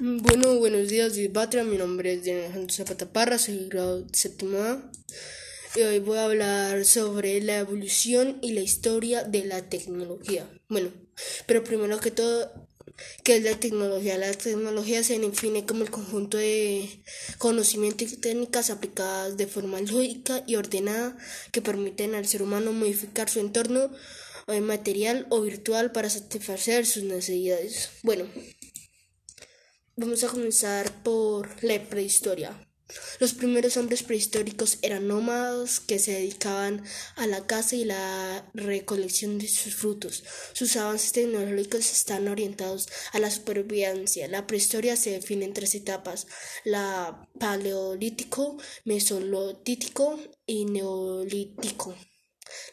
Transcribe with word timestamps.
Bueno, 0.00 0.54
buenos 0.60 0.88
días, 0.88 1.14
Patria. 1.34 1.64
Mi 1.64 1.76
nombre 1.76 2.12
es 2.12 2.22
Diana 2.22 2.44
Alejandro 2.44 2.72
Zapata 2.72 3.12
Parra, 3.12 3.36
soy 3.36 3.66
grado 3.68 4.06
séptimo 4.12 4.58
A. 4.58 4.80
Y 5.74 5.80
hoy 5.80 5.98
voy 5.98 6.18
a 6.18 6.26
hablar 6.26 6.84
sobre 6.84 7.40
la 7.40 7.58
evolución 7.58 8.38
y 8.40 8.52
la 8.52 8.60
historia 8.60 9.24
de 9.24 9.44
la 9.44 9.68
tecnología. 9.68 10.48
Bueno, 10.68 10.92
pero 11.46 11.64
primero 11.64 11.98
que 11.98 12.12
todo, 12.12 12.48
¿qué 13.24 13.38
es 13.38 13.42
la 13.42 13.58
tecnología? 13.58 14.16
La 14.18 14.32
tecnología 14.32 15.02
se 15.02 15.18
define 15.18 15.66
como 15.66 15.82
el 15.82 15.90
conjunto 15.90 16.38
de 16.38 17.02
conocimientos 17.38 18.12
y 18.12 18.18
técnicas 18.18 18.70
aplicadas 18.70 19.36
de 19.36 19.48
forma 19.48 19.80
lógica 19.80 20.44
y 20.46 20.54
ordenada 20.54 21.16
que 21.50 21.60
permiten 21.60 22.14
al 22.14 22.28
ser 22.28 22.42
humano 22.42 22.72
modificar 22.72 23.28
su 23.28 23.40
entorno 23.40 23.90
eh, 24.46 24.60
material 24.60 25.26
o 25.28 25.40
virtual 25.40 25.90
para 25.90 26.08
satisfacer 26.08 26.86
sus 26.86 27.02
necesidades. 27.02 27.90
Bueno, 28.04 28.26
Vamos 30.00 30.22
a 30.22 30.28
comenzar 30.28 31.02
por 31.02 31.48
la 31.64 31.82
prehistoria. 31.88 32.56
Los 33.18 33.34
primeros 33.34 33.76
hombres 33.76 34.04
prehistóricos 34.04 34.78
eran 34.80 35.08
nómadas 35.08 35.80
que 35.80 35.98
se 35.98 36.12
dedicaban 36.12 36.84
a 37.16 37.26
la 37.26 37.48
caza 37.48 37.74
y 37.74 37.84
la 37.84 38.48
recolección 38.54 39.38
de 39.40 39.48
sus 39.48 39.74
frutos. 39.74 40.22
Sus 40.52 40.76
avances 40.76 41.10
tecnológicos 41.10 41.90
están 41.90 42.28
orientados 42.28 42.86
a 43.12 43.18
la 43.18 43.28
supervivencia. 43.28 44.28
La 44.28 44.46
prehistoria 44.46 44.94
se 44.94 45.10
define 45.10 45.46
en 45.46 45.52
tres 45.52 45.74
etapas: 45.74 46.28
la 46.64 47.28
paleolítico, 47.40 48.56
mesolítico 48.84 50.20
y 50.46 50.64
neolítico. 50.66 51.96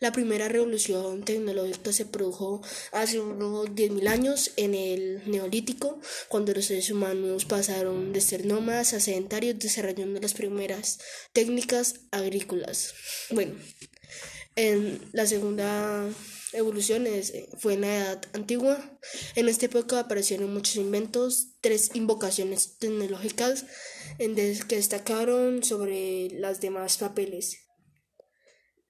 La 0.00 0.12
primera 0.12 0.48
revolución 0.48 1.24
tecnológica 1.24 1.92
se 1.92 2.06
produjo 2.06 2.62
hace 2.92 3.20
unos 3.20 3.66
10.000 3.70 4.08
años 4.08 4.52
en 4.56 4.74
el 4.74 5.22
Neolítico, 5.30 6.00
cuando 6.28 6.52
los 6.52 6.66
seres 6.66 6.90
humanos 6.90 7.44
pasaron 7.44 8.12
de 8.12 8.20
ser 8.20 8.46
nómadas 8.46 8.92
a 8.94 9.00
sedentarios 9.00 9.58
desarrollando 9.58 10.20
las 10.20 10.34
primeras 10.34 10.98
técnicas 11.32 12.00
agrícolas. 12.10 12.94
Bueno, 13.30 13.54
en 14.56 15.00
la 15.12 15.26
segunda 15.26 16.08
evolución 16.52 17.06
fue 17.58 17.74
en 17.74 17.80
la 17.82 17.96
Edad 17.96 18.22
Antigua. 18.32 18.98
En 19.34 19.48
esta 19.48 19.66
época 19.66 20.00
aparecieron 20.00 20.52
muchos 20.52 20.76
inventos, 20.76 21.48
tres 21.60 21.90
invocaciones 21.94 22.78
tecnológicas 22.78 23.66
en 24.18 24.34
que 24.36 24.76
destacaron 24.76 25.64
sobre 25.64 26.28
las 26.30 26.60
demás 26.60 26.96
papeles 26.98 27.63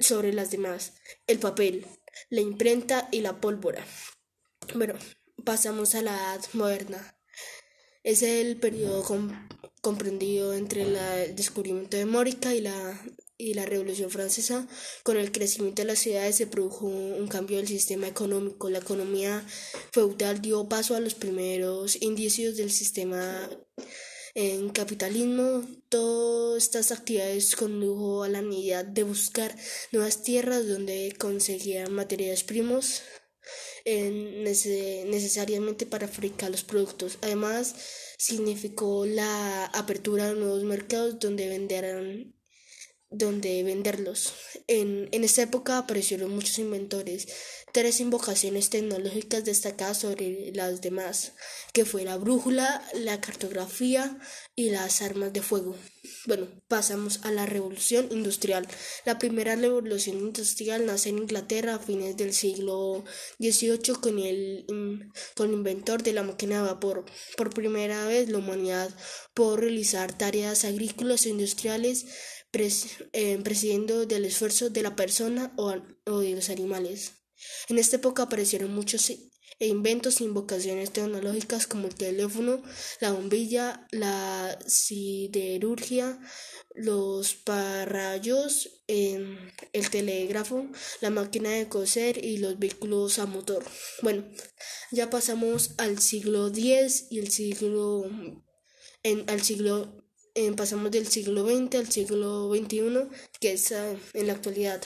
sobre 0.00 0.32
las 0.32 0.50
demás, 0.50 0.94
el 1.26 1.38
papel, 1.38 1.86
la 2.28 2.40
imprenta 2.40 3.08
y 3.12 3.20
la 3.20 3.40
pólvora. 3.40 3.86
Bueno, 4.74 4.94
pasamos 5.44 5.94
a 5.94 6.02
la 6.02 6.14
edad 6.14 6.44
moderna. 6.52 7.16
Es 8.02 8.22
el 8.22 8.56
periodo 8.56 9.04
comprendido 9.82 10.54
entre 10.54 10.82
el 10.82 11.36
descubrimiento 11.36 11.96
de 11.96 12.06
Mórica 12.06 12.54
y 12.54 12.60
la, 12.62 13.00
y 13.36 13.54
la 13.54 13.66
Revolución 13.66 14.10
Francesa. 14.10 14.66
Con 15.02 15.18
el 15.18 15.32
crecimiento 15.32 15.82
de 15.82 15.88
las 15.88 15.98
ciudades 15.98 16.36
se 16.36 16.46
produjo 16.46 16.86
un 16.86 17.28
cambio 17.28 17.58
del 17.58 17.68
sistema 17.68 18.08
económico. 18.08 18.70
La 18.70 18.78
economía 18.78 19.44
feudal 19.92 20.40
dio 20.40 20.68
paso 20.68 20.94
a 20.94 21.00
los 21.00 21.14
primeros 21.14 22.00
indicios 22.00 22.56
del 22.56 22.70
sistema 22.70 23.50
en 24.34 24.70
capitalismo, 24.70 25.64
todas 25.88 26.62
estas 26.62 26.92
actividades 26.92 27.56
condujo 27.56 28.22
a 28.22 28.28
la 28.28 28.42
necesidad 28.42 28.84
de 28.84 29.02
buscar 29.02 29.54
nuevas 29.92 30.22
tierras 30.22 30.68
donde 30.68 31.14
conseguían 31.18 31.92
materiales 31.92 32.44
primos 32.44 33.02
necesariamente 33.84 35.86
para 35.86 36.06
fabricar 36.06 36.50
los 36.50 36.62
productos. 36.62 37.18
Además, 37.22 37.74
significó 38.18 39.06
la 39.06 39.64
apertura 39.66 40.28
de 40.28 40.38
nuevos 40.38 40.62
mercados 40.64 41.18
donde 41.18 41.48
venderán 41.48 42.34
donde 43.10 43.62
venderlos. 43.64 44.32
En, 44.68 45.08
en 45.10 45.24
esta 45.24 45.42
época 45.42 45.78
aparecieron 45.78 46.30
muchos 46.30 46.58
inventores, 46.58 47.26
tres 47.72 48.00
invocaciones 48.00 48.70
tecnológicas 48.70 49.44
destacadas 49.44 49.98
sobre 49.98 50.52
las 50.54 50.80
demás, 50.80 51.32
que 51.72 51.84
fue 51.84 52.04
la 52.04 52.16
brújula, 52.16 52.82
la 52.94 53.20
cartografía 53.20 54.18
y 54.54 54.70
las 54.70 55.02
armas 55.02 55.32
de 55.32 55.42
fuego. 55.42 55.76
Bueno, 56.26 56.48
pasamos 56.68 57.20
a 57.24 57.30
la 57.30 57.46
revolución 57.46 58.08
industrial. 58.10 58.66
La 59.04 59.18
primera 59.18 59.56
revolución 59.56 60.18
industrial 60.18 60.86
nace 60.86 61.10
en 61.10 61.18
Inglaterra 61.18 61.74
a 61.74 61.78
fines 61.78 62.16
del 62.16 62.32
siglo 62.32 63.04
XVIII 63.38 63.94
con 64.00 64.18
el, 64.18 64.64
mm, 64.68 65.12
con 65.34 65.48
el 65.48 65.54
inventor 65.54 66.02
de 66.02 66.12
la 66.12 66.22
máquina 66.22 66.56
de 66.56 66.68
vapor. 66.68 67.04
Por 67.36 67.50
primera 67.50 68.06
vez 68.06 68.28
la 68.28 68.38
humanidad 68.38 68.90
pudo 69.34 69.56
realizar 69.56 70.16
tareas 70.16 70.64
agrícolas 70.64 71.26
e 71.26 71.30
industriales 71.30 72.06
eh, 72.52 73.38
presidiendo 73.44 74.06
del 74.06 74.24
esfuerzo 74.24 74.70
de 74.70 74.82
la 74.82 74.96
persona 74.96 75.52
o, 75.56 75.70
de 76.20 76.34
los 76.34 76.50
animales. 76.50 77.12
En 77.68 77.78
esta 77.78 77.96
época 77.96 78.24
aparecieron 78.24 78.74
muchos 78.74 79.12
inventos 79.60 80.20
e 80.20 80.24
invocaciones 80.24 80.90
tecnológicas 80.90 81.66
como 81.66 81.86
el 81.86 81.94
teléfono, 81.94 82.62
la 83.00 83.12
bombilla, 83.12 83.86
la 83.92 84.58
siderurgia, 84.66 86.18
los 86.74 87.34
parrayos, 87.34 88.82
em, 88.88 89.36
el 89.72 89.90
telégrafo, 89.90 90.66
la 91.00 91.10
máquina 91.10 91.50
de 91.50 91.68
coser 91.68 92.24
y 92.24 92.38
los 92.38 92.58
vehículos 92.58 93.18
a 93.18 93.26
motor. 93.26 93.64
Bueno, 94.02 94.24
ya 94.90 95.08
pasamos 95.08 95.72
al 95.78 96.00
siglo 96.00 96.48
X 96.48 97.06
y 97.10 97.20
el 97.20 97.30
siglo 97.30 98.04
en, 99.02 99.28
al 99.28 99.42
siglo 99.42 99.99
pasamos 100.56 100.90
del 100.90 101.06
siglo 101.06 101.46
XX 101.46 101.74
al 101.76 101.90
siglo 101.90 102.52
XXI, 102.54 103.08
que 103.40 103.52
es 103.52 103.72
ah, 103.72 103.94
en 104.14 104.26
la 104.26 104.34
actualidad. 104.34 104.82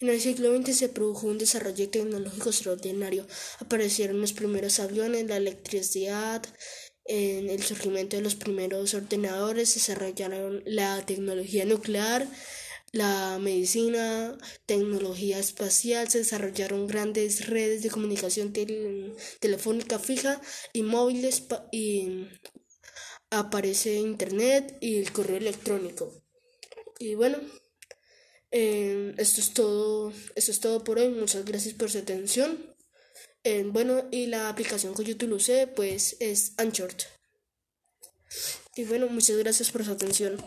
En 0.00 0.08
el 0.08 0.20
siglo 0.20 0.56
XX 0.56 0.76
se 0.76 0.88
produjo 0.88 1.26
un 1.26 1.38
desarrollo 1.38 1.88
tecnológico 1.88 2.50
extraordinario. 2.50 3.26
Aparecieron 3.58 4.20
los 4.20 4.32
primeros 4.32 4.78
aviones, 4.78 5.26
la 5.26 5.36
electricidad, 5.36 6.42
en 7.08 7.48
el 7.48 7.62
surgimiento 7.62 8.16
de 8.16 8.22
los 8.22 8.34
primeros 8.34 8.94
ordenadores, 8.94 9.70
se 9.70 9.80
desarrollaron 9.80 10.62
la 10.66 11.04
tecnología 11.06 11.64
nuclear, 11.64 12.28
la 12.92 13.38
medicina, 13.40 14.36
tecnología 14.66 15.38
espacial, 15.38 16.08
se 16.08 16.18
desarrollaron 16.18 16.86
grandes 16.86 17.46
redes 17.46 17.82
de 17.82 17.90
comunicación 17.90 18.52
telefónica 19.40 19.98
fija 19.98 20.40
y 20.72 20.82
móviles 20.82 21.44
y 21.72 22.26
aparece 23.30 23.94
internet 23.94 24.78
y 24.80 24.98
el 24.98 25.12
correo 25.12 25.36
electrónico. 25.36 26.12
Y 26.98 27.14
bueno, 27.14 27.38
eh, 28.50 29.14
esto 29.18 29.40
es 29.40 29.52
todo, 29.52 30.12
esto 30.34 30.50
es 30.50 30.60
todo 30.60 30.84
por 30.84 30.98
hoy. 30.98 31.08
Muchas 31.10 31.44
gracias 31.44 31.74
por 31.74 31.90
su 31.90 31.98
atención. 31.98 32.74
Eh, 33.44 33.64
bueno, 33.66 34.08
y 34.10 34.26
la 34.26 34.48
aplicación 34.48 34.94
que 34.94 35.04
yo 35.04 35.14
utilicé 35.14 35.66
pues 35.66 36.16
es 36.20 36.54
Anchor. 36.56 36.92
Y 38.74 38.84
bueno, 38.84 39.08
muchas 39.08 39.36
gracias 39.36 39.70
por 39.70 39.84
su 39.84 39.92
atención. 39.92 40.38